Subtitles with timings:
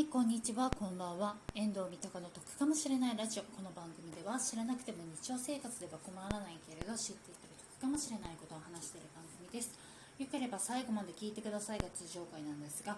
[0.00, 0.70] はいこんにちは。
[0.70, 1.36] こんばんは。
[1.54, 3.42] 遠藤三鷹の得かもしれないラジオ。
[3.52, 9.76] この番組では知らなくても日常生活では困らないけれど知っていたら得かもしれないことを話している番組です。
[10.16, 12.96] よければ最後まで聞いてくださいが通常回なんですが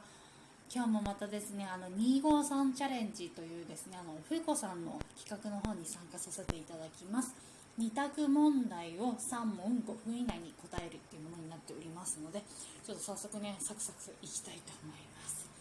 [0.70, 7.34] 今日もまたですねあの253チャレンジというですねあのふうこさんの企画の方に参加させていただきます。
[7.82, 12.44] 2択問題を3問5分以内に答えるっていうものになっておりますので
[12.86, 15.51] ちょっと早速ねサクサクいきたいと思います。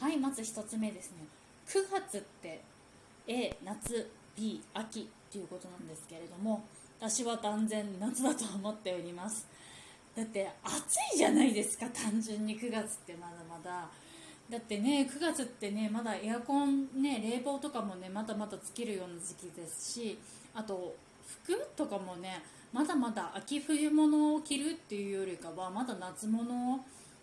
[0.00, 1.26] はいまず1つ目ですね。
[1.68, 2.62] 9月って
[3.26, 6.64] A 夏 B 秋っていうことなんですけれども
[6.98, 9.46] 私は断然夏だと思っております。
[10.16, 12.58] だって暑いじゃないですか単純に。
[12.58, 13.90] 9月ってまだまだ。
[14.50, 20.18] だってね9月ってねまだエアコンね冷房とかもねまだまだつけるような時期ですし
[20.54, 20.96] あと
[21.44, 26.80] 服とかもねまだまだ秋冬物を着るっていうよりかはまだ夏物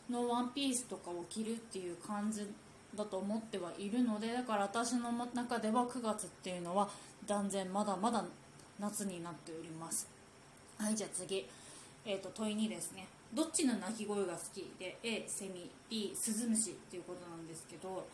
[0.09, 2.47] のワンピースとかを着るっていう感じ
[2.97, 6.89] だと思ってはいるのでだから私の中では9月っていうのは
[7.25, 8.25] 断然まだまだ
[8.79, 10.07] 夏になっております。
[10.77, 11.47] はいじゃあ次、
[12.05, 13.07] えーと、問い2ですね。
[13.33, 18.07] どっちの鳴き声が好きで A セミ B スズムシっていうことなんですけど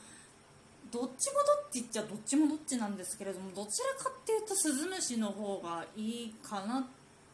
[0.91, 6.83] どっちもどっちっちゃどっちもどっちなんですけれどもどちらかっていうとスズムシの方がいいかなっ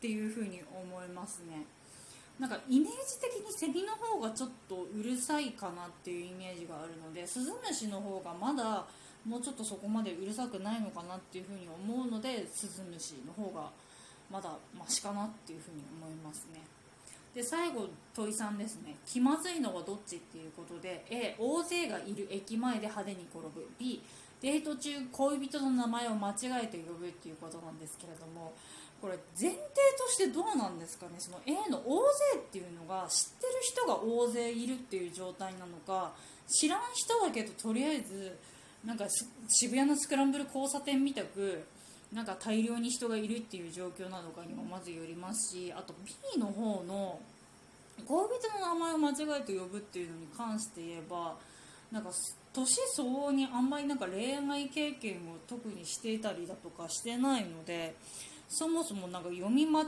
[0.02, 1.66] ていうふうに思いますね。
[2.40, 8.86] なんかイメージ的にセミの方がちょっとうるさいかなっていうイメージがあるのでスズムシの方がまだ
[9.28, 13.70] もうちょっとそこまでうるさくないのかなっていうふうに思うのでスズムシの方が
[14.32, 16.62] まだマシかなっていうふうに思いますね。
[17.36, 18.96] で最後問いさんですね。
[19.06, 23.68] 気まずいのはどっちっていうことで A 大勢がいる駅前で派手に転ぶ。
[23.78, 24.02] B
[24.42, 28.54] デート中恋人の名前を間違えて呼ぶっていうことなんですけれども
[29.02, 29.60] これ前提
[29.98, 31.14] としてどうなんですかね？
[31.20, 32.00] その A の大
[32.34, 36.14] 勢っていうのが知ってる人が大勢いるっていう状態なのか
[36.48, 38.38] 知らん人だけどとりあえず
[38.86, 39.06] なんか
[39.48, 41.66] 渋谷のスクランブル交差点みたく
[42.14, 45.94] なんか大量に人がいるっていう状況なのかにもまずよりますしあと
[46.34, 47.20] B の方の
[48.08, 51.36] 恋人の名前を間違えて呼ぶっていうのに関して言えば
[51.92, 52.10] なんか
[52.54, 57.96] 年相応にあんまりなんか恋愛経験を特にしていたりだとかしてないので
[58.50, 59.86] そもそもなんか読み間違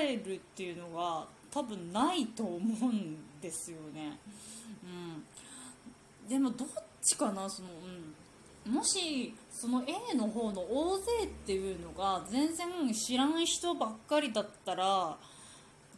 [0.00, 2.58] えるっていうのが多分ないと思
[2.88, 4.16] うんですよね。
[4.84, 6.68] うん、でもどっ
[7.02, 7.68] ちかなその、
[8.66, 15.16] うん、もしその A の方の大勢っていうのが全然知らん人ばっかりだったら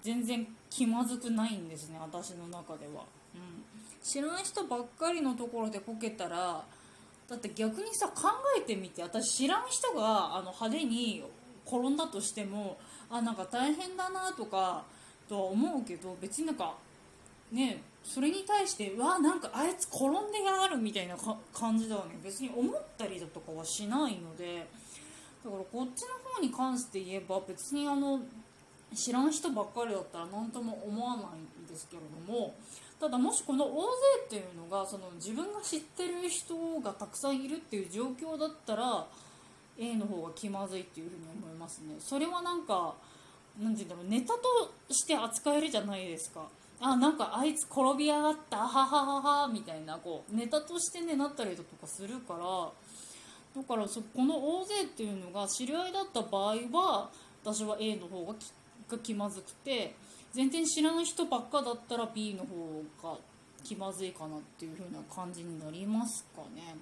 [0.03, 3.05] 全然気まずくないんですね私の中では、
[3.35, 3.65] うん、
[4.03, 6.65] 知らん人ばっかりのところでこけたら
[7.29, 11.25] だって逆にさ考えてみて私知らん人があの派手に
[11.67, 12.79] 転んだとしても
[13.11, 14.85] あなんか大変だなとか
[15.29, 16.75] とは思うけど別になんか
[17.53, 21.17] ねそれに対してわなんかあいつ転んでやがるみたいな
[21.53, 22.19] 感じではね。
[22.23, 24.67] 別に思ったりだとかはしないので
[25.45, 28.21] だからこっちの方に関して言えば別にあの
[28.95, 32.55] 知らん人ばっかりだったら何とも思わないんですけれども
[32.99, 33.87] ただもしこの大勢
[34.27, 39.07] っていうのがその自分が知ってる人がたくさんいるっていう状況だったら
[39.79, 41.97] A の方が気まずいっていうふうに思いますね。
[41.99, 42.95] それはなんか
[43.61, 46.47] なんて言うんだろうネタとして扱えるじゃないですか。
[46.81, 52.71] あなんかあいつ転び上がったははははみたいなこうネタとしてねなったりだとかするから。
[53.57, 57.09] だからそこの大勢っていうのが知り合いだった場合は
[57.43, 58.35] 私は A の方が
[58.89, 59.95] が気まずくて
[60.33, 63.19] 全然知らない人ばっかだったら B の方が
[63.65, 66.77] 気まずいかなっていう風な感じになりますかね。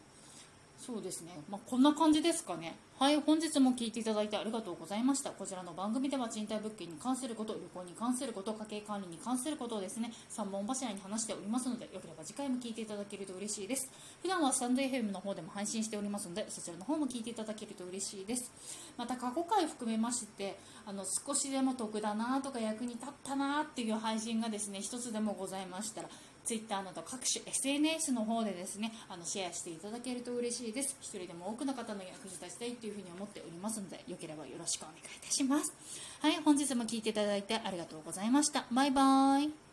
[0.84, 2.76] そうですね、まあ、こんな感じですかね。
[2.98, 5.30] はい、本日も聞いていただいてありがとうございました。
[5.30, 13.90] こちらの番組では賃貸物件に関すること、旅行に関すること、家計管理に関することをですね、3本柱に話しておりますので、よければ次回も聞いていただけると嬉しいです。
[14.20, 18.52] 普段はスタンド FM の方でも配信しておりますので、そちらの方も聞いていただけると嬉しいです。
[18.98, 26.10] また過去回含めまして、あの少しでも得だなとか役に立ったなっていう配信がですね、一つでもございましたら、
[26.44, 30.96] Twitter など各種 SNS の方でですねあのシェアしていただけると嬉しいです。
[31.00, 35.72] 1人でも多くの方の役に立ちたいというふうに思っておりますのでよければよろしくお願いいたします。
[36.20, 38.66] はい本日も聴いていただいてありがとうございました。
[38.70, 39.63] バイバーイ。